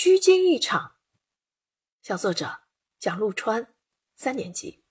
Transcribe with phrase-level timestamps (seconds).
[0.00, 0.94] 虚惊一场。
[2.02, 2.60] 小作者
[3.00, 3.74] 蒋陆川，
[4.14, 4.84] 三年级。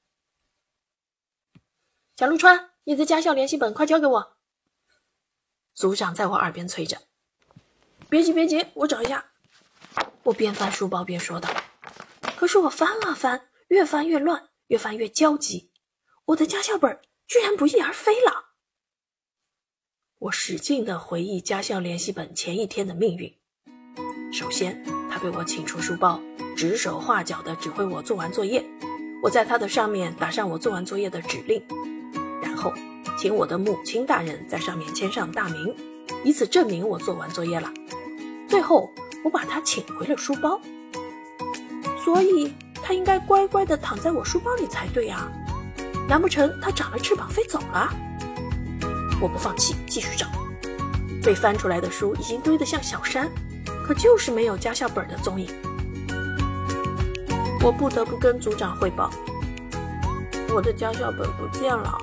[2.14, 4.38] 蒋陆川，你的家校联系本快交给我。
[5.74, 7.04] 组长在我耳边催着。
[8.10, 9.32] 别急，别急，我找一下。
[10.24, 11.50] 我边翻书包边说道。
[12.36, 15.72] 可是我翻啊翻，越翻越乱，越翻越焦急。
[16.26, 18.56] 我的家校本居然不翼而飞了。
[20.18, 23.34] 我使劲地回忆家校联系本前一天的命运。
[24.34, 24.84] 首先，
[25.18, 26.22] 被我请出书包，
[26.56, 28.66] 指手画脚地指挥我做完作业。
[29.22, 31.62] 我在他的上面打上我做完作业的指令，
[32.42, 32.74] 然后
[33.18, 35.76] 请我的母亲大人在上面签上大名，
[36.24, 37.72] 以此证明我做完作业了。
[38.48, 40.62] 最后，我把他请回了书包。
[42.04, 45.30] 所以，他应该乖乖地躺在我书包里才对啊！
[46.08, 47.90] 难不成他长了翅膀飞走了？
[49.20, 50.28] 我不放弃，继续找。
[51.22, 53.30] 被翻出来的书已经堆得像小山。
[53.88, 55.48] 可就是没有家校本的踪影，
[57.64, 59.10] 我不得不跟组长汇报，
[60.54, 61.98] 我的家校本不见了。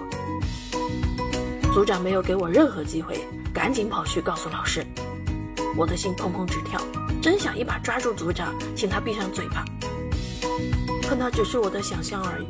[1.74, 4.82] 组长没有给我任何机会，赶紧跑去告诉老师。
[5.76, 6.80] 我的心砰砰直跳，
[7.20, 9.62] 真想一把抓住组长，请他闭上嘴巴。
[11.06, 12.46] 可那只是我的想象而已。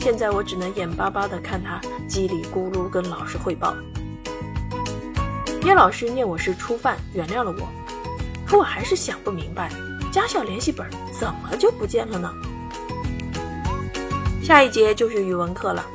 [0.00, 3.76] 现在我只能眼巴巴地看他叽里咕噜跟老师汇报。
[5.62, 7.68] 叶老师念我是初犯，原谅了我。
[8.50, 9.70] 可我还是想不明白，
[10.10, 10.84] 家校联系本
[11.16, 12.34] 怎么就不见了呢？
[14.42, 15.86] 下一节就是语文课了，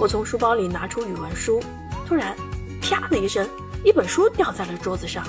[0.00, 1.62] 我从书包里拿出语文书，
[2.08, 2.34] 突然，
[2.80, 3.46] 啪的一声，
[3.84, 5.22] 一本书掉在了桌子上。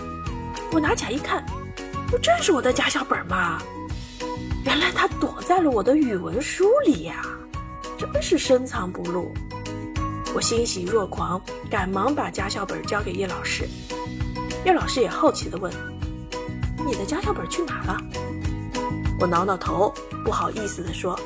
[0.71, 1.45] 我拿起来一看，
[2.07, 3.61] 不正是我的家校本吗？
[4.63, 7.23] 原来它躲在了我的语文书里呀，
[7.97, 9.33] 真是深藏不露。
[10.33, 13.67] 我欣喜若狂，赶忙把家校本交给叶老师。
[14.63, 15.69] 叶老师也好奇地问。
[16.85, 17.97] 你的家校本去哪了？
[19.19, 19.93] 我挠挠头，
[20.25, 21.17] 不好意思地说：“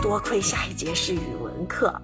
[0.00, 2.00] 多亏下一节是语文课。”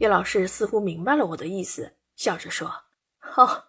[0.00, 2.86] 叶老师似乎明白了我的意思，笑着说
[3.36, 3.68] ：“哦，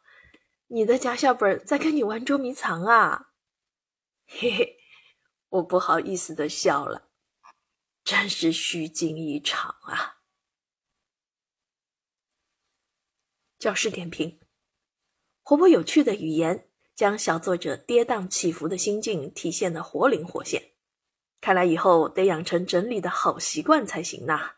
[0.68, 3.32] 你的家校本在跟你玩捉迷藏啊？”
[4.26, 4.78] 嘿嘿，
[5.50, 7.10] 我不好意思地笑了，
[8.06, 10.20] 真是虚惊一场啊！
[13.58, 14.40] 教师点评：
[15.44, 16.69] 活泼有趣的语言。
[17.00, 20.62] 将小作者跌宕起伏的心境体现得活灵活现，
[21.40, 24.56] 看来以后得养成整理的好习惯才行呐。